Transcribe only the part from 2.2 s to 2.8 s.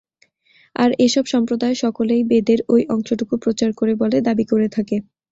বেদের ঐ